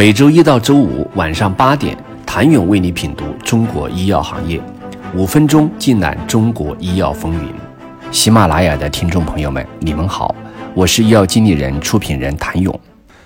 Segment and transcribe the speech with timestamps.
[0.00, 4.58] 每周一到周五晚上八点，谭勇为你品读中国医药行业，
[5.14, 7.52] 五分钟尽览中国医药风云。
[8.10, 10.34] 喜马拉雅的听众朋友们，你们好，
[10.72, 12.80] 我是医药经理人、出品人谭勇。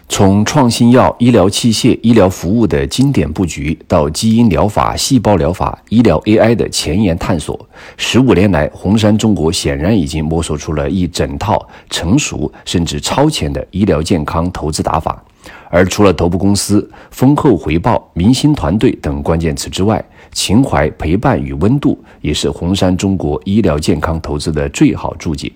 [0.08, 7.56] 从创新药、医疗器械、医疗服务的经典布局，到基因疗法、细胞疗法、医疗 AI 的前沿探索，
[7.96, 15.22] 十五年来，红杉中国显然已经摸索出了一整套成熟甚至超前的医疗健康投资打法。
[15.70, 25.50] 而除了头部公司、丰厚回报、明星团队等关键词之外，情怀、陪伴与温度也是红杉中国医疗健康投资的最好注解。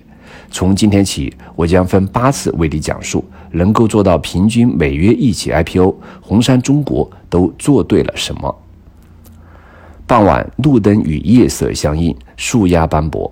[0.50, 8.54] 从今天起，我将分八次为你讲述，能够做到平均每月一起 IPO，红杉中国都做对了什么。
[10.06, 13.30] 傍晚，路灯与夜色相映，树鸦斑驳。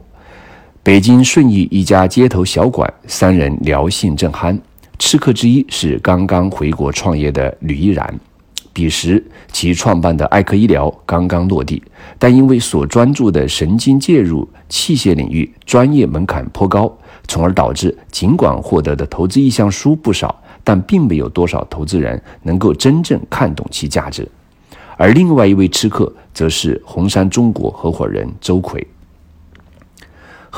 [0.82, 4.58] 北京顺义一家街头小馆，三人聊性正酣。
[4.98, 8.18] 吃客之一是刚刚回国创业的吕依然，
[8.72, 9.22] 彼时
[9.52, 11.82] 其创办的艾科医疗刚刚落地，
[12.18, 16.90] 但因为所专注的神经介入器械领域专业门槛颇高，
[17.28, 24.26] 从而导致尽管获得的投资意向书不少，但并没有多少投资人能够真正看懂其价值。
[24.96, 28.84] 而另外一位吃客则是红杉中国合伙人周奎。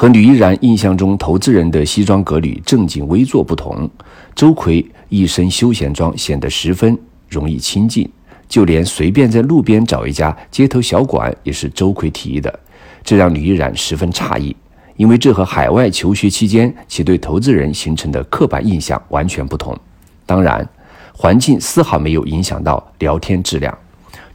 [0.00, 3.90] 和吕依然印象中投资人的西装革履、正襟危坐不同，
[4.32, 6.96] 周奎一身休闲装显得十分
[7.28, 8.08] 容易亲近。
[8.48, 12.60] 就连随便在路边找一家街头小馆，也是周奎提议的，
[13.02, 14.54] 这让吕依然十分诧异，
[14.94, 19.76] 因为这和海外求学期间其对投资人形成的刻板印象完全不同。
[20.24, 20.64] 当然，
[21.12, 23.76] 环境丝毫没有影响到聊天质量。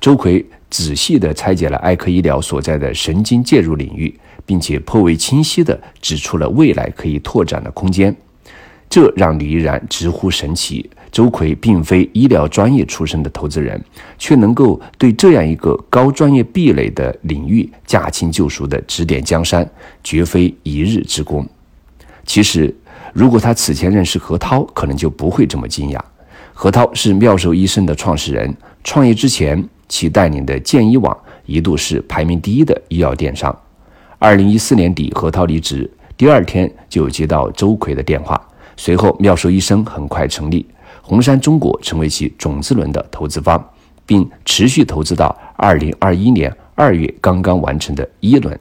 [0.01, 4.13] 周奎仔细地拆解了艾科医疗所在的神经介入领域。
[4.45, 8.13] 并且颇为清晰地指出了未来可以拓展的空间，
[8.89, 10.89] 这让李依然直呼神奇。
[11.13, 13.81] 周奎并非医疗专业出身的投资人，
[14.17, 19.65] 却能够对这样一个高专业壁垒的领域驾轻就熟地指点江山，
[20.03, 21.47] 绝非一日之功。
[22.25, 22.75] 其实，
[23.13, 25.99] 如果他此前认识何涛，可能就不会这么惊讶。
[26.51, 28.53] 何涛是妙寿医生的创始人，
[28.83, 31.15] 创业之前，其带领的健医网
[31.45, 33.55] 一度是排名第一的医药电商。
[34.17, 35.87] 二零一四年底，何涛离职，
[36.17, 38.41] 第二天就接到周奎的电话。
[38.75, 40.65] 随后，妙寿医生很快成立，
[41.03, 43.63] 红杉中国成为其种子轮的投资方，
[44.03, 48.59] 并持续投资到二零二一年二月刚刚完成的一轮。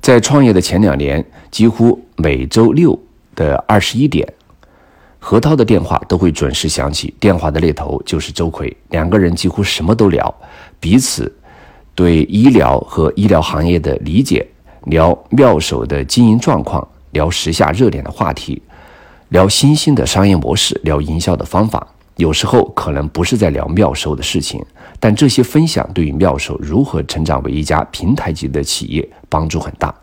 [0.00, 2.98] 在创业的前两年，几乎每周六
[3.36, 4.26] 的二十一点，
[5.24, 10.34] 何涛的电话都会准时响起，电话的那头就是周奎，两个人几乎什么都聊，
[10.80, 11.32] 彼此。
[11.94, 14.44] 对医疗和医疗行业的理解，
[14.86, 18.60] 聊妙手的经营状况，聊时下热点的话题，
[19.28, 21.86] 聊新兴的商业模式，聊营销的方法。
[22.16, 24.60] 有时候可能不是在聊妙手的事情，
[24.98, 29.94] 但这些分享对于妙手如何成长为一家平台级的企业帮助很大。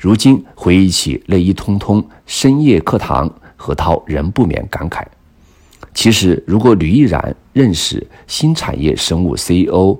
[0.00, 3.32] 如今回忆起那一通通深夜课堂，
[3.64, 5.02] 何涛仍不免感慨：
[5.94, 9.98] 其实，如果吕毅然认识新产业生物 CEO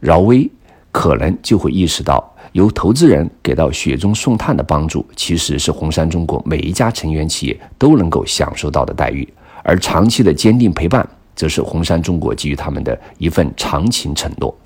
[0.00, 0.50] 饶威。
[0.90, 9.22] 可能就会意识到，由投资人给到雪中送炭的帮助，其实是红杉中国每一家成员企业都能够享受到的待遇；
[9.62, 14.56] 而长期的坚定陪伴，则是红杉中国给予他们的一份长情承诺。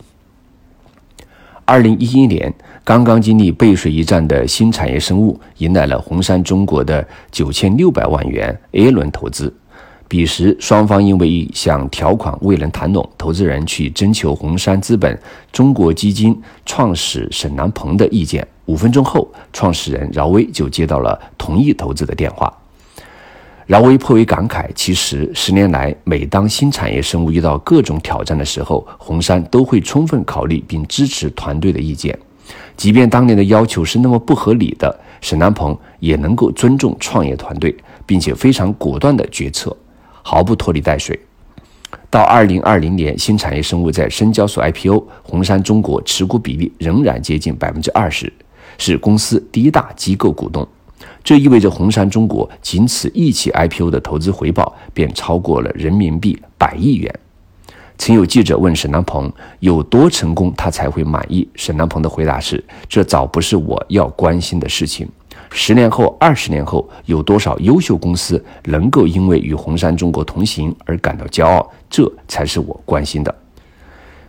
[1.71, 9.55] 二零一一年，刚刚经历背水一战的新产业生物，迎来了红杉中国的九千六百万元 A 轮投资。
[10.09, 15.17] 彼时，双方因为一项条款未能谈拢，投资人去征求红杉资本
[15.53, 16.37] 中国基金
[16.67, 18.45] 创始沈南鹏的意见。
[18.67, 22.53] 五分钟后，创始人饶威就接到了同意投资的电话。
[23.71, 32.19] 饶威颇为感慨：其实十年来，每当新产业生物遇到各种挑战的时候，红杉都会充分考虑并支持团队的意见，
[32.77, 37.73] 即便当年的要求是那么不合理的，沈南鹏也能够尊重创业团队，
[38.05, 39.77] 并且非常果断的决策。
[40.21, 41.17] 毫不拖泥带水。
[42.11, 48.33] 到二零二零年，新产业生物在深交所 IPO，红杉中国持股比例仍然接近百分之二十，
[48.79, 50.67] 是公司第一大机构股东。
[51.23, 57.15] 这意味着红杉中国仅此一起 IPO 的投资回报便超过了人民币百亿元。
[57.99, 65.07] 曾有记者问沈南鹏有多成功他才会满意，沈南鹏的回答是：这早不是我要关心的事情。
[65.51, 71.71] 十年后、二十年后，有多少优秀公司能够因为与红杉中国同行而感到骄傲？
[71.91, 73.35] 这才是我关心的。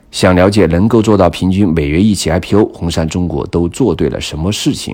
[0.10, 4.94] 想了解能够做到平均每月一起 IPO，红杉中国都做对了什么事情？